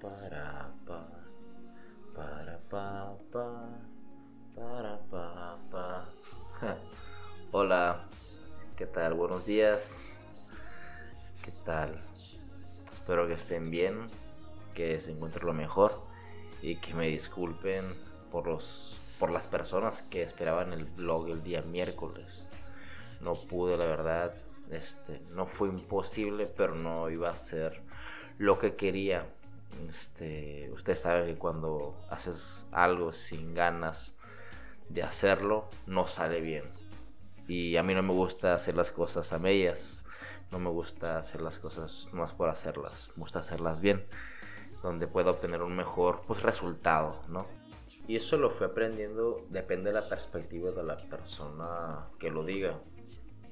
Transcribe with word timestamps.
Pa, 0.00 0.10
para, 0.10 0.70
pa, 0.86 1.08
para, 2.14 2.58
pa, 2.70 3.16
pa, 3.32 3.68
para, 4.54 4.98
pa, 5.10 5.58
pa. 5.70 6.08
Hola, 7.52 8.04
¿qué 8.76 8.86
tal? 8.86 9.14
Buenos 9.14 9.44
días. 9.44 10.20
¿Qué 11.42 11.50
tal? 11.64 11.96
Espero 12.92 13.26
que 13.26 13.32
estén 13.32 13.72
bien, 13.72 14.06
que 14.74 15.00
se 15.00 15.10
encuentren 15.10 15.46
lo 15.46 15.52
mejor 15.52 16.00
y 16.62 16.76
que 16.76 16.94
me 16.94 17.08
disculpen 17.08 17.84
por 18.30 18.46
los 18.46 19.00
por 19.18 19.30
las 19.30 19.48
personas 19.48 20.02
que 20.02 20.22
esperaban 20.22 20.72
el 20.72 20.84
blog 20.84 21.28
el 21.28 21.42
día 21.42 21.62
miércoles. 21.62 22.46
No 23.20 23.34
pude, 23.34 23.76
la 23.76 23.86
verdad, 23.86 24.32
este, 24.70 25.20
no 25.30 25.46
fue 25.46 25.68
imposible, 25.68 26.46
pero 26.46 26.76
no 26.76 27.10
iba 27.10 27.30
a 27.30 27.34
ser 27.34 27.82
lo 28.38 28.60
que 28.60 28.74
quería. 28.76 29.26
Este, 29.88 30.70
usted 30.72 30.96
sabe 30.96 31.26
que 31.26 31.38
cuando 31.38 31.96
haces 32.10 32.66
algo 32.72 33.12
sin 33.12 33.54
ganas 33.54 34.14
de 34.88 35.02
hacerlo, 35.02 35.68
no 35.86 36.08
sale 36.08 36.40
bien. 36.40 36.64
Y 37.46 37.76
a 37.76 37.82
mí 37.82 37.94
no 37.94 38.02
me 38.02 38.12
gusta 38.12 38.54
hacer 38.54 38.76
las 38.76 38.90
cosas 38.90 39.32
a 39.32 39.38
medias. 39.38 40.02
No 40.50 40.58
me 40.58 40.70
gusta 40.70 41.18
hacer 41.18 41.40
las 41.40 41.58
cosas 41.58 42.08
más 42.12 42.32
por 42.32 42.48
hacerlas. 42.48 43.08
Me 43.16 43.22
gusta 43.22 43.40
hacerlas 43.40 43.80
bien. 43.80 44.06
Donde 44.82 45.06
pueda 45.06 45.30
obtener 45.30 45.62
un 45.62 45.76
mejor 45.76 46.22
pues, 46.26 46.42
resultado, 46.42 47.22
¿no? 47.28 47.46
Y 48.06 48.16
eso 48.16 48.38
lo 48.38 48.48
fui 48.48 48.66
aprendiendo, 48.66 49.44
depende 49.50 49.90
de 49.90 50.00
la 50.00 50.08
perspectiva 50.08 50.70
de 50.70 50.82
la 50.82 50.96
persona 50.96 52.06
que 52.18 52.30
lo 52.30 52.42
diga 52.42 52.80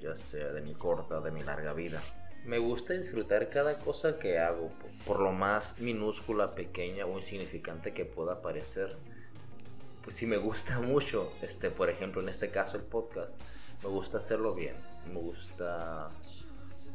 ya 0.00 0.14
sea 0.14 0.52
de 0.52 0.60
mi 0.60 0.74
corta 0.74 1.18
o 1.18 1.20
de 1.20 1.30
mi 1.30 1.42
larga 1.42 1.72
vida. 1.72 2.02
Me 2.46 2.58
gusta 2.58 2.92
disfrutar 2.92 3.50
cada 3.50 3.78
cosa 3.78 4.18
que 4.18 4.38
hago, 4.38 4.70
por 5.04 5.20
lo 5.20 5.32
más 5.32 5.78
minúscula, 5.80 6.54
pequeña 6.54 7.04
o 7.04 7.16
insignificante 7.16 7.92
que 7.92 8.04
pueda 8.04 8.40
parecer. 8.40 8.96
Pues 10.02 10.16
si 10.16 10.26
me 10.26 10.36
gusta 10.36 10.80
mucho, 10.80 11.32
este, 11.42 11.70
por 11.70 11.90
ejemplo, 11.90 12.22
en 12.22 12.28
este 12.28 12.50
caso 12.50 12.76
el 12.76 12.84
podcast, 12.84 13.38
me 13.82 13.88
gusta 13.88 14.18
hacerlo 14.18 14.54
bien, 14.54 14.76
me 15.12 15.20
gusta 15.20 16.06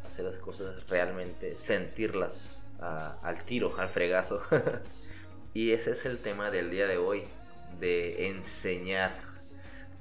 hacer 0.06 0.26
las 0.26 0.38
cosas 0.38 0.88
realmente, 0.88 1.56
sentirlas 1.56 2.66
al 2.80 3.44
tiro, 3.44 3.78
al 3.78 3.90
fregazo. 3.90 4.42
y 5.54 5.72
ese 5.72 5.92
es 5.92 6.06
el 6.06 6.18
tema 6.18 6.50
del 6.50 6.72
día 6.72 6.88
de 6.88 6.98
hoy, 6.98 7.24
de 7.80 8.30
enseñar 8.30 9.32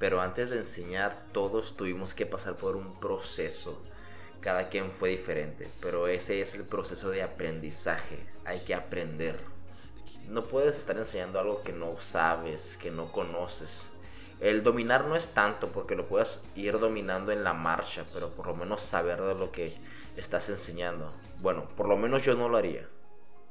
pero 0.01 0.23
antes 0.23 0.49
de 0.49 0.57
enseñar, 0.57 1.15
todos 1.31 1.77
tuvimos 1.77 2.15
que 2.15 2.25
pasar 2.25 2.57
por 2.57 2.75
un 2.75 2.99
proceso. 2.99 3.85
Cada 4.41 4.71
quien 4.71 4.91
fue 4.91 5.11
diferente, 5.11 5.69
pero 5.81 6.09
ese 6.09 6.41
es 6.41 6.55
el 6.55 6.65
proceso 6.65 7.11
de 7.11 7.23
aprendizaje. 7.23 8.19
Hay 8.45 8.61
que 8.61 8.75
aprender. 8.75 9.39
No 10.29 10.45
puedes 10.45 10.79
estar 10.79 10.97
enseñando 10.97 11.39
algo 11.39 11.63
que 11.63 11.73
no 11.73 12.01
sabes, 12.01 12.79
que 12.79 12.91
no 12.91 13.13
conoces. 13.13 13.87
El 14.41 14.63
dominar 14.63 15.05
no 15.05 15.17
es 15.17 15.29
tanto 15.35 15.69
porque 15.73 15.95
lo 15.95 16.07
puedes 16.07 16.43
ir 16.55 16.79
dominando 16.79 17.31
en 17.33 17.45
la 17.45 17.53
marcha, 17.53 18.07
pero 18.15 18.31
por 18.31 18.47
lo 18.47 18.57
menos 18.57 18.83
saber 18.83 19.21
de 19.21 19.35
lo 19.35 19.53
que 19.53 19.77
estás 20.17 20.49
enseñando. 20.49 21.13
Bueno, 21.41 21.69
por 21.77 21.87
lo 21.87 21.99
menos 21.99 22.23
yo 22.23 22.35
no 22.35 22.49
lo 22.49 22.57
haría. 22.57 22.89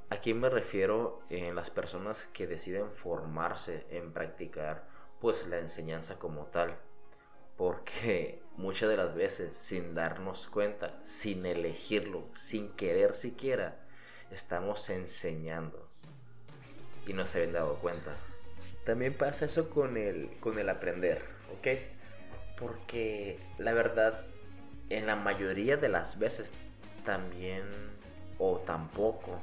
Aquí 0.10 0.34
me 0.34 0.50
refiero 0.50 1.22
en 1.30 1.54
las 1.54 1.70
personas 1.70 2.28
que 2.34 2.48
deciden 2.48 2.90
formarse 2.92 3.86
en 3.92 4.12
practicar 4.12 4.88
pues 5.20 5.46
la 5.46 5.60
enseñanza 5.60 6.18
como 6.18 6.46
tal. 6.46 6.76
Porque 7.56 8.42
muchas 8.60 8.90
de 8.90 8.98
las 8.98 9.16
veces, 9.16 9.56
sin 9.56 9.96
darnos 9.96 10.48
cuenta, 10.48 11.00
sin 11.04 11.46
elegirlo, 11.46 12.26
sin 12.34 12.70
querer 12.74 13.16
siquiera, 13.16 13.80
estamos 14.32 14.90
enseñando. 14.90 15.88
Y 17.08 17.14
no 17.14 17.26
se 17.26 17.40
habían 17.40 17.54
dado 17.54 17.76
cuenta. 17.76 18.12
También 18.86 19.14
pasa 19.14 19.46
eso 19.46 19.70
con 19.70 19.98
el, 19.98 20.30
con 20.40 20.60
el 20.60 20.70
aprender, 20.70 21.24
¿ok? 21.58 21.68
Porque 22.60 23.40
la 23.58 23.74
verdad, 23.74 24.26
en 24.90 25.08
la 25.08 25.16
mayoría 25.16 25.78
de 25.78 25.90
las 25.90 26.20
veces 26.20 26.52
también, 27.06 27.64
o 28.38 28.60
tampoco, 28.60 29.40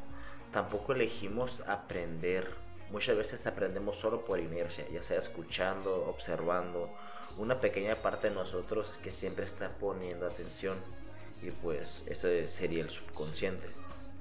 tampoco 0.53 0.93
elegimos 0.93 1.62
aprender 1.62 2.66
Muchas 2.91 3.16
veces 3.16 3.44
aprendemos 3.47 3.97
solo 3.97 4.25
por 4.25 4.38
inercia, 4.38 4.87
ya 4.93 5.03
sea 5.03 5.19
escuchando, 5.19 6.06
observando, 6.06 6.88
una 7.39 7.61
pequeña 7.61 7.97
parte 7.97 8.29
de 8.29 8.35
nosotros 8.35 8.99
que 9.03 9.11
siempre 9.11 9.45
está 9.45 9.69
poniendo 9.69 10.27
atención 10.27 10.77
y 11.43 11.51
pues 11.51 12.03
eso 12.07 12.29
sería 12.47 12.83
el 12.83 12.91
subconsciente. 12.91 13.67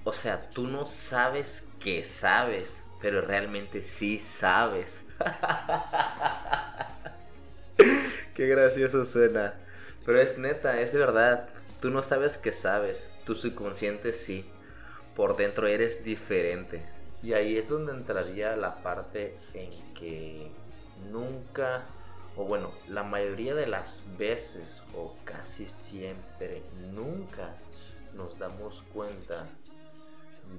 O 0.04 0.14
sea, 0.14 0.50
tú 0.50 0.68
no 0.68 0.86
sabes 0.86 1.64
que 1.80 2.04
sabes, 2.04 2.84
pero 3.02 3.22
realmente 3.22 3.82
sí 3.82 4.18
sabes. 4.18 5.04
Qué 8.36 8.48
gracioso 8.48 9.06
suena. 9.06 9.56
Pero 10.06 10.22
es 10.22 10.38
neta, 10.38 10.80
es 10.80 10.92
de 10.92 11.00
verdad. 11.00 11.50
Tú 11.82 11.90
no 11.90 12.04
sabes 12.04 12.38
que 12.38 12.52
sabes, 12.52 13.10
tu 13.26 13.34
subconsciente 13.34 14.14
sí. 14.14 14.46
Por 15.16 15.38
dentro 15.38 15.68
eres 15.68 16.04
diferente. 16.04 16.86
Y 17.24 17.34
ahí 17.34 17.58
es 17.58 17.70
donde 17.70 17.94
entraría 17.94 18.56
la 18.56 18.84
parte 18.84 19.38
en 19.54 19.72
que 19.94 20.52
nunca, 21.12 21.86
o 22.36 22.46
bueno, 22.46 22.72
la 22.88 23.04
mayoría 23.04 23.56
de 23.56 23.68
las 23.68 24.04
veces, 24.18 24.82
o 24.94 25.16
casi 25.24 25.66
siempre, 25.66 26.64
nunca 26.94 27.54
nos 28.14 28.38
damos 28.38 28.82
cuenta 28.94 29.48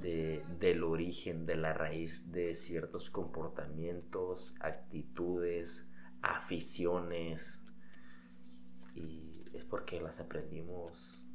de, 0.00 0.42
del 0.59 0.84
origen, 0.84 1.47
de 1.47 1.56
la 1.56 1.72
raíz 1.72 2.32
de 2.32 2.54
ciertos 2.54 3.10
comportamientos, 3.10 4.54
actitudes, 4.60 5.88
aficiones. 6.22 7.62
Y 8.94 9.44
es 9.53 9.64
porque 9.64 10.00
las 10.00 10.20
aprendimos 10.20 11.26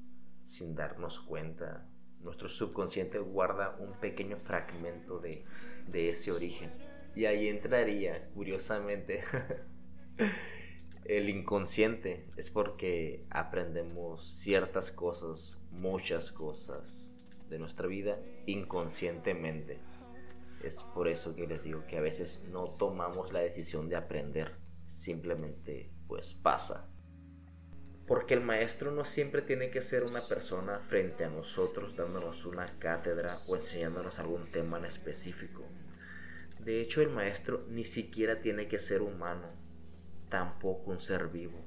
sin 0.43 0.75
darnos 0.75 1.19
cuenta 1.19 1.87
nuestro 2.23 2.49
subconsciente 2.49 3.19
guarda 3.19 3.75
un 3.79 3.93
pequeño 3.99 4.37
fragmento 4.37 5.19
de, 5.19 5.43
ese 5.93 6.31
origen. 6.31 6.71
Y 7.15 7.25
ahí 7.25 7.47
entraría, 7.47 8.29
curiosamente, 8.33 9.23
el 11.05 11.29
inconsciente. 11.29 12.25
Es 12.37 12.49
porque 12.49 13.25
aprendemos 13.29 14.29
ciertas 14.29 14.91
cosas, 14.91 15.57
muchas 15.71 16.31
cosas 16.31 17.13
de 17.49 17.59
nuestra 17.59 17.87
vida 17.87 18.19
inconscientemente. 18.45 19.79
Es 20.63 20.83
por 20.93 21.07
eso 21.07 21.35
que 21.35 21.47
les 21.47 21.63
digo 21.63 21.85
que 21.87 21.97
a 21.97 22.01
veces 22.01 22.41
no 22.49 22.69
tomamos 22.71 23.33
la 23.33 23.39
decisión 23.39 23.89
de 23.89 23.95
aprender. 23.95 24.55
Simplemente 24.85 25.91
pues 26.07 26.33
pasa. 26.33 26.87
Porque 28.07 28.33
el 28.33 28.41
maestro 28.41 28.91
no 28.91 29.05
siempre 29.05 29.41
tiene 29.41 29.69
que 29.69 29.81
ser 29.81 30.03
una 30.03 30.21
persona 30.27 30.79
frente 30.79 31.23
a 31.23 31.29
nosotros 31.29 31.95
dándonos 31.95 32.45
una 32.45 32.77
cátedra 32.77 33.37
o 33.47 33.55
enseñándonos 33.55 34.19
algún 34.19 34.51
tema 34.51 34.77
en 34.77 34.85
específico. 34.85 35.63
De 36.59 36.81
hecho, 36.81 37.01
el 37.01 37.09
maestro 37.09 37.65
ni 37.69 37.85
siquiera 37.85 38.41
tiene 38.41 38.67
que 38.67 38.79
ser 38.79 39.01
humano, 39.01 39.47
tampoco 40.31 40.89
un 40.89 41.01
ser 41.01 41.27
vivo. 41.27 41.59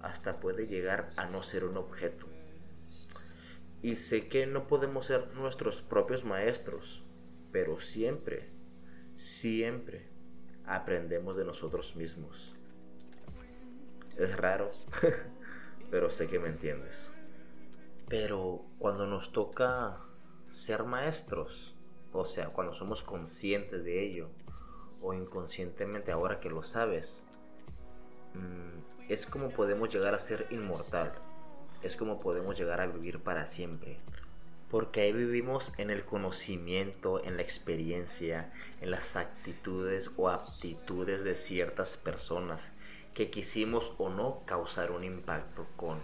Hasta 0.00 0.38
puede 0.38 0.68
llegar 0.68 1.08
a 1.16 1.26
no 1.26 1.42
ser 1.42 1.64
un 1.64 1.76
objeto. 1.76 2.26
Y 3.82 3.96
sé 3.96 4.28
que 4.28 4.46
no 4.46 4.68
podemos 4.68 5.06
ser 5.06 5.34
nuestros 5.34 5.82
propios 5.82 6.24
maestros, 6.24 7.02
pero 7.50 7.80
siempre, 7.80 8.46
siempre 9.16 10.06
aprendemos 10.64 11.36
de 11.36 11.44
nosotros 11.44 11.96
mismos. 11.96 12.54
Es 14.16 14.36
raro, 14.36 14.70
pero 15.90 16.10
sé 16.10 16.28
que 16.28 16.38
me 16.38 16.48
entiendes. 16.48 17.10
Pero 18.08 18.66
cuando 18.78 19.06
nos 19.06 19.32
toca 19.32 19.98
ser 20.46 20.84
maestros, 20.84 21.74
o 22.12 22.26
sea, 22.26 22.50
cuando 22.50 22.74
somos 22.74 23.02
conscientes 23.02 23.82
de 23.82 24.04
ello, 24.04 24.28
o 25.00 25.14
inconscientemente 25.14 26.12
ahora 26.12 26.38
que 26.38 26.50
lo 26.50 26.62
sabes, 26.62 27.26
mm, 28.34 29.10
es 29.12 29.26
como 29.26 29.50
podemos 29.50 29.92
llegar 29.92 30.14
a 30.14 30.18
ser 30.18 30.46
inmortal, 30.50 31.12
es 31.82 31.96
como 31.96 32.20
podemos 32.20 32.58
llegar 32.58 32.80
a 32.80 32.86
vivir 32.86 33.20
para 33.20 33.46
siempre. 33.46 33.98
Porque 34.70 35.02
ahí 35.02 35.12
vivimos 35.12 35.72
en 35.76 35.90
el 35.90 36.04
conocimiento, 36.04 37.22
en 37.22 37.36
la 37.36 37.42
experiencia, 37.42 38.52
en 38.80 38.90
las 38.90 39.16
actitudes 39.16 40.10
o 40.16 40.30
aptitudes 40.30 41.24
de 41.24 41.34
ciertas 41.34 41.98
personas 41.98 42.72
que 43.12 43.30
quisimos 43.30 43.92
o 43.98 44.08
no 44.08 44.42
causar 44.46 44.90
un 44.90 45.04
impacto 45.04 45.66
con, 45.76 45.98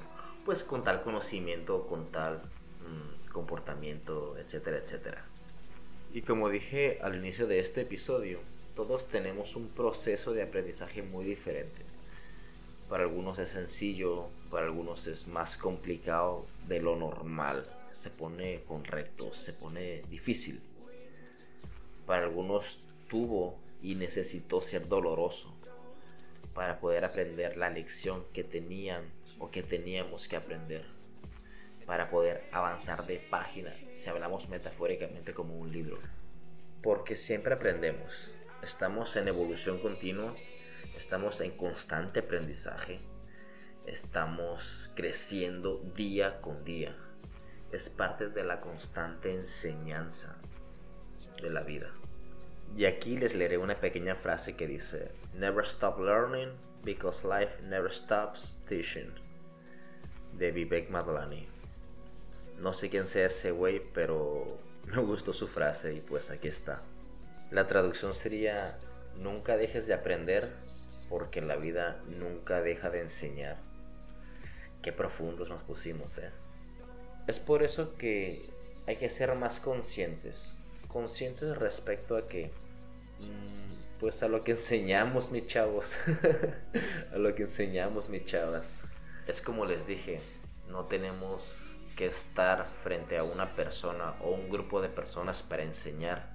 pues, 0.44 0.62
con 0.62 0.84
tal 0.84 1.02
conocimiento, 1.02 1.86
con 1.86 2.12
tal 2.12 2.42
mm, 2.82 3.30
comportamiento, 3.32 4.36
etcétera, 4.36 4.78
etcétera. 4.78 5.24
Y 6.12 6.22
como 6.22 6.48
dije 6.48 6.98
al 7.02 7.16
inicio 7.16 7.46
de 7.46 7.60
este 7.60 7.82
episodio, 7.82 8.40
todos 8.74 9.08
tenemos 9.08 9.56
un 9.56 9.68
proceso 9.68 10.32
de 10.32 10.42
aprendizaje 10.42 11.02
muy 11.02 11.24
diferente. 11.24 11.87
Para 12.88 13.04
algunos 13.04 13.38
es 13.38 13.50
sencillo, 13.50 14.28
para 14.50 14.66
algunos 14.66 15.06
es 15.06 15.26
más 15.26 15.56
complicado 15.56 16.46
de 16.66 16.80
lo 16.80 16.96
normal. 16.96 17.64
Se 17.92 18.10
pone 18.10 18.62
con 18.66 18.84
retos, 18.84 19.38
se 19.38 19.52
pone 19.52 20.02
difícil. 20.08 20.60
para 22.06 22.24
algunos 22.24 22.78
tuvo 23.10 23.58
y 23.82 23.94
necesitó 23.94 24.62
ser 24.62 24.88
doloroso 24.88 25.54
para 26.54 26.80
poder 26.80 27.04
aprender 27.04 27.58
la 27.58 27.68
lección 27.68 28.24
que 28.32 28.42
tenían 28.42 29.04
o 29.38 29.50
que 29.50 29.62
teníamos 29.62 30.26
que 30.26 30.36
aprender 30.36 30.86
para 31.88 32.10
poder 32.10 32.44
avanzar 32.52 33.06
de 33.06 33.18
página, 33.18 33.74
si 33.90 34.10
hablamos 34.10 34.48
metafóricamente 34.50 35.32
como 35.32 35.56
un 35.56 35.72
libro. 35.72 35.98
Porque 36.82 37.16
siempre 37.16 37.54
aprendemos, 37.54 38.30
estamos 38.62 39.16
en 39.16 39.28
evolución 39.28 39.78
continua, 39.78 40.34
estamos 40.96 41.40
en 41.40 41.56
constante 41.56 42.20
aprendizaje, 42.20 43.00
estamos 43.86 44.90
creciendo 44.94 45.78
día 45.94 46.40
con 46.40 46.64
día. 46.64 46.96
Es 47.72 47.88
parte 47.88 48.28
de 48.28 48.44
la 48.44 48.60
constante 48.60 49.32
enseñanza 49.32 50.36
de 51.42 51.50
la 51.50 51.62
vida. 51.62 51.90
Y 52.76 52.84
aquí 52.84 53.16
les 53.16 53.34
leeré 53.34 53.58
una 53.58 53.80
pequeña 53.80 54.14
frase 54.14 54.56
que 54.56 54.66
dice, 54.66 55.10
Never 55.34 55.64
stop 55.64 55.98
learning 55.98 56.50
because 56.84 57.26
life 57.26 57.62
never 57.62 57.92
stops 57.92 58.58
teaching. 58.68 59.12
De 60.34 60.52
Vivek 60.52 60.90
Madlani. 60.90 61.48
No 62.60 62.72
sé 62.72 62.90
quién 62.90 63.06
sea 63.06 63.26
ese 63.26 63.50
güey, 63.50 63.80
pero 63.92 64.58
me 64.84 64.98
gustó 64.98 65.32
su 65.32 65.46
frase 65.46 65.94
y 65.94 66.00
pues 66.00 66.30
aquí 66.30 66.48
está. 66.48 66.82
La 67.50 67.66
traducción 67.66 68.14
sería, 68.14 68.76
nunca 69.16 69.56
dejes 69.56 69.86
de 69.86 69.94
aprender 69.94 70.50
porque 71.08 71.40
la 71.40 71.56
vida 71.56 72.00
nunca 72.06 72.60
deja 72.60 72.90
de 72.90 73.00
enseñar. 73.00 73.58
Qué 74.82 74.92
profundos 74.92 75.48
nos 75.48 75.62
pusimos, 75.62 76.18
¿eh? 76.18 76.30
Es 77.26 77.38
por 77.38 77.62
eso 77.62 77.96
que 77.96 78.40
hay 78.86 78.96
que 78.96 79.10
ser 79.10 79.34
más 79.34 79.60
conscientes 79.60 80.58
conscientes 80.88 81.56
respecto 81.56 82.16
a 82.16 82.26
que, 82.26 82.50
mm, 83.20 84.00
pues 84.00 84.22
a 84.22 84.28
lo 84.28 84.42
que 84.42 84.52
enseñamos, 84.52 85.30
mis 85.30 85.46
chavos, 85.46 85.96
a 87.12 87.18
lo 87.18 87.34
que 87.34 87.42
enseñamos, 87.42 88.08
mis 88.08 88.24
chavas. 88.24 88.84
Es 89.26 89.40
como 89.40 89.66
les 89.66 89.86
dije, 89.86 90.20
no 90.68 90.86
tenemos 90.86 91.76
que 91.96 92.06
estar 92.06 92.64
frente 92.82 93.18
a 93.18 93.24
una 93.24 93.54
persona 93.54 94.14
o 94.22 94.30
un 94.30 94.48
grupo 94.48 94.80
de 94.80 94.88
personas 94.88 95.42
para 95.42 95.62
enseñar. 95.62 96.30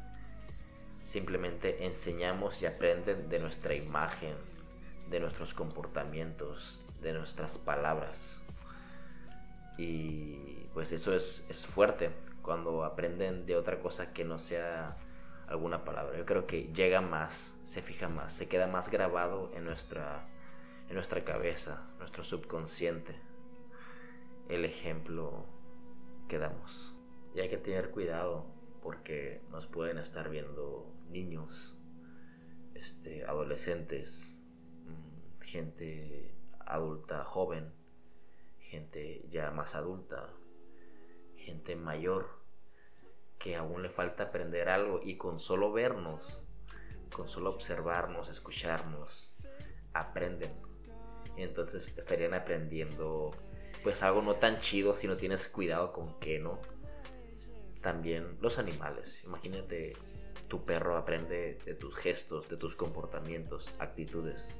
Simplemente 1.01 1.85
enseñamos 1.85 2.61
y 2.61 2.65
aprenden 2.65 3.29
de 3.29 3.39
nuestra 3.39 3.73
imagen, 3.73 4.35
de 5.09 5.19
nuestros 5.19 5.53
comportamientos, 5.53 6.83
de 7.01 7.13
nuestras 7.13 7.57
palabras. 7.57 8.41
Y 9.77 10.67
pues 10.73 10.91
eso 10.91 11.13
es, 11.13 11.45
es 11.49 11.65
fuerte, 11.65 12.11
cuando 12.43 12.83
aprenden 12.83 13.45
de 13.45 13.55
otra 13.55 13.79
cosa 13.79 14.07
que 14.13 14.23
no 14.23 14.37
sea 14.37 14.97
alguna 15.47 15.83
palabra. 15.83 16.17
Yo 16.17 16.25
creo 16.25 16.45
que 16.45 16.71
llega 16.73 17.01
más, 17.01 17.57
se 17.63 17.81
fija 17.81 18.09
más, 18.09 18.33
se 18.33 18.47
queda 18.47 18.67
más 18.67 18.89
grabado 18.89 19.51
en 19.55 19.65
nuestra, 19.65 20.27
en 20.89 20.95
nuestra 20.95 21.23
cabeza, 21.23 21.87
nuestro 21.99 22.23
subconsciente, 22.23 23.15
el 24.49 24.65
ejemplo 24.65 25.45
que 26.27 26.37
damos. 26.37 26.95
Y 27.33 27.39
hay 27.39 27.49
que 27.49 27.57
tener 27.57 27.89
cuidado 27.89 28.45
porque 28.81 29.41
nos 29.49 29.65
pueden 29.65 29.97
estar 29.97 30.29
viendo 30.29 30.93
niños, 31.09 31.77
este, 32.75 33.25
adolescentes, 33.25 34.32
gente 35.53 36.33
adulta, 36.65 37.23
joven, 37.25 37.71
gente 38.59 39.23
ya 39.29 39.51
más 39.51 39.75
adulta, 39.75 40.33
gente 41.35 41.75
mayor 41.75 42.27
que 43.37 43.55
aún 43.55 43.83
le 43.83 43.89
falta 43.89 44.23
aprender 44.23 44.67
algo 44.67 45.01
y 45.03 45.15
con 45.15 45.37
solo 45.37 45.71
vernos, 45.71 46.47
con 47.15 47.29
solo 47.29 47.51
observarnos, 47.51 48.29
escucharnos, 48.29 49.31
aprenden. 49.93 50.51
Entonces 51.37 51.95
estarían 51.99 52.33
aprendiendo 52.33 53.29
pues 53.83 54.01
algo 54.01 54.23
no 54.23 54.37
tan 54.37 54.59
chido 54.59 54.95
si 54.95 55.05
no 55.05 55.17
tienes 55.17 55.47
cuidado 55.49 55.93
con 55.93 56.19
qué, 56.19 56.39
¿no? 56.39 56.59
También 57.81 58.39
los 58.41 58.57
animales. 58.57 59.23
Imagínate, 59.23 59.93
tu 60.47 60.65
perro 60.65 60.97
aprende 60.97 61.59
de 61.63 61.75
tus 61.75 61.95
gestos, 61.95 62.49
de 62.49 62.57
tus 62.57 62.75
comportamientos, 62.75 63.71
actitudes. 63.77 64.57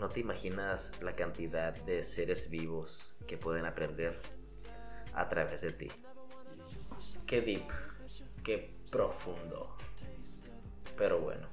No 0.00 0.08
te 0.08 0.20
imaginas 0.20 0.92
la 1.02 1.16
cantidad 1.16 1.74
de 1.74 2.04
seres 2.04 2.50
vivos 2.50 3.16
que 3.26 3.36
pueden 3.36 3.66
aprender 3.66 4.20
a 5.12 5.28
través 5.28 5.62
de 5.62 5.72
ti. 5.72 5.88
Qué 7.26 7.40
deep, 7.40 7.68
qué 8.44 8.76
profundo. 8.90 9.76
Pero 10.96 11.20
bueno, 11.20 11.48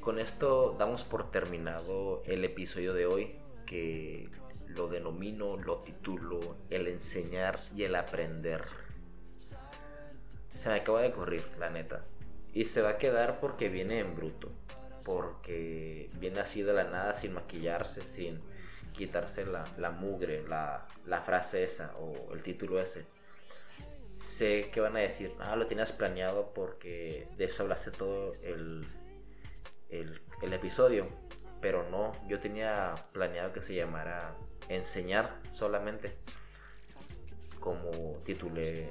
con 0.00 0.20
esto 0.20 0.76
damos 0.78 1.02
por 1.02 1.32
terminado 1.32 2.22
el 2.26 2.44
episodio 2.44 2.94
de 2.94 3.06
hoy 3.06 3.36
que 3.66 4.30
lo 4.68 4.86
denomino, 4.86 5.56
lo 5.56 5.78
titulo 5.78 6.58
el 6.70 6.86
enseñar 6.86 7.58
y 7.74 7.82
el 7.82 7.96
aprender. 7.96 8.62
Se 10.48 10.68
me 10.68 10.76
acaba 10.76 11.02
de 11.02 11.10
correr, 11.10 11.44
la 11.58 11.70
neta. 11.70 12.04
Y 12.52 12.66
se 12.66 12.82
va 12.82 12.90
a 12.90 12.98
quedar 12.98 13.40
porque 13.40 13.68
viene 13.68 13.98
en 13.98 14.14
bruto. 14.14 14.52
Porque 15.06 16.10
viene 16.14 16.40
así 16.40 16.62
de 16.62 16.72
la 16.72 16.82
nada, 16.82 17.14
sin 17.14 17.32
maquillarse, 17.32 18.02
sin 18.02 18.42
quitarse 18.92 19.46
la, 19.46 19.90
mugre, 19.92 20.42
la, 20.48 21.22
frase 21.24 21.62
esa 21.62 21.94
o 21.96 22.34
el 22.34 22.42
título 22.42 22.80
ese. 22.80 23.06
Sé 24.16 24.68
que 24.72 24.80
van 24.80 24.96
a 24.96 25.00
decir, 25.00 25.32
ah, 25.38 25.54
lo 25.54 25.68
tenías 25.68 25.92
planeado 25.92 26.52
porque 26.54 27.28
de 27.36 27.44
eso 27.44 27.62
hablaste 27.62 27.92
todo 27.92 28.32
el, 28.42 28.84
el, 29.90 30.52
episodio. 30.52 31.08
Pero 31.60 31.88
no, 31.88 32.10
yo 32.26 32.40
tenía 32.40 32.96
planeado 33.12 33.52
que 33.52 33.62
se 33.62 33.76
llamara 33.76 34.36
Enseñar 34.68 35.40
solamente. 35.48 36.16
Como 37.60 37.90
titulé 38.24 38.90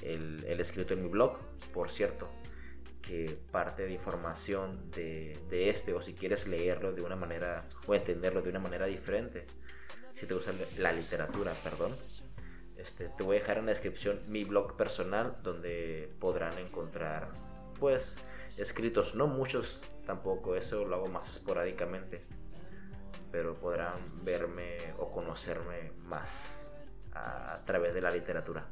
el, 0.00 0.42
el 0.46 0.60
escrito 0.60 0.94
en 0.94 1.02
mi 1.02 1.08
blog, 1.10 1.38
por 1.74 1.90
cierto 1.90 2.30
que 3.06 3.38
parte 3.50 3.84
de 3.84 3.92
información 3.92 4.90
de, 4.90 5.38
de, 5.50 5.70
este 5.70 5.92
o 5.92 6.00
si 6.00 6.14
quieres 6.14 6.46
leerlo 6.46 6.92
de 6.92 7.02
una 7.02 7.16
manera 7.16 7.64
o 7.86 7.94
entenderlo 7.94 8.40
de 8.42 8.50
una 8.50 8.60
manera 8.60 8.86
diferente, 8.86 9.46
si 10.14 10.26
te 10.26 10.34
gusta 10.34 10.52
la 10.78 10.92
literatura, 10.92 11.52
perdón, 11.62 11.96
este, 12.76 13.08
te 13.08 13.22
voy 13.22 13.36
a 13.36 13.40
dejar 13.40 13.58
en 13.58 13.66
la 13.66 13.72
descripción 13.72 14.20
mi 14.28 14.44
blog 14.44 14.76
personal 14.76 15.36
donde 15.42 16.10
podrán 16.18 16.56
encontrar 16.58 17.28
pues 17.78 18.16
escritos, 18.56 19.14
no 19.14 19.26
muchos 19.26 19.80
tampoco, 20.06 20.56
eso 20.56 20.84
lo 20.84 20.96
hago 20.96 21.08
más 21.08 21.28
esporádicamente, 21.28 22.22
pero 23.30 23.54
podrán 23.54 23.98
verme 24.24 24.78
o 24.98 25.10
conocerme 25.10 25.92
más 26.04 26.72
a, 27.12 27.54
a 27.54 27.64
través 27.64 27.94
de 27.94 28.00
la 28.00 28.10
literatura. 28.10 28.66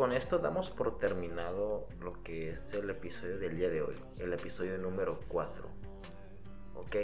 Con 0.00 0.14
esto 0.14 0.38
damos 0.38 0.70
por 0.70 0.96
terminado 0.96 1.86
lo 2.00 2.22
que 2.22 2.52
es 2.52 2.72
el 2.72 2.88
episodio 2.88 3.38
del 3.38 3.54
día 3.54 3.68
de 3.68 3.82
hoy, 3.82 3.96
el 4.18 4.32
episodio 4.32 4.78
número 4.78 5.20
4. 5.28 5.68
¿Ok? 6.74 6.96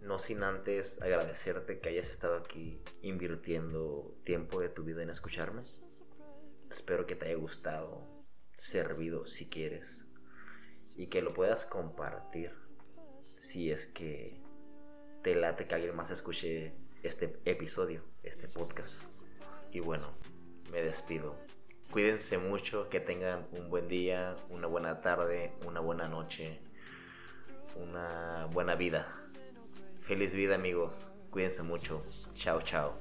No 0.00 0.18
sin 0.18 0.42
antes 0.42 1.00
agradecerte 1.00 1.78
que 1.78 1.90
hayas 1.90 2.10
estado 2.10 2.38
aquí 2.38 2.82
invirtiendo 3.02 4.16
tiempo 4.24 4.58
de 4.58 4.68
tu 4.68 4.82
vida 4.82 5.04
en 5.04 5.10
escucharme. 5.10 5.62
Espero 6.68 7.06
que 7.06 7.14
te 7.14 7.26
haya 7.26 7.36
gustado, 7.36 8.04
servido 8.56 9.24
si 9.26 9.48
quieres, 9.48 10.08
y 10.96 11.06
que 11.06 11.22
lo 11.22 11.34
puedas 11.34 11.66
compartir 11.66 12.50
si 13.38 13.70
es 13.70 13.86
que 13.86 14.42
te 15.22 15.36
late 15.36 15.68
que 15.68 15.76
alguien 15.76 15.94
más 15.94 16.10
escuche 16.10 16.74
este 17.04 17.38
episodio, 17.44 18.02
este 18.24 18.48
podcast. 18.48 19.22
Y 19.70 19.78
bueno, 19.78 20.18
me 20.72 20.82
despido. 20.82 21.45
Cuídense 21.96 22.36
mucho, 22.36 22.90
que 22.90 23.00
tengan 23.00 23.46
un 23.52 23.70
buen 23.70 23.88
día, 23.88 24.34
una 24.50 24.66
buena 24.66 25.00
tarde, 25.00 25.54
una 25.64 25.80
buena 25.80 26.06
noche, 26.06 26.60
una 27.74 28.46
buena 28.52 28.74
vida. 28.74 29.08
Feliz 30.02 30.34
vida 30.34 30.56
amigos, 30.56 31.10
cuídense 31.30 31.62
mucho. 31.62 32.04
Chao, 32.34 32.60
chao. 32.60 32.92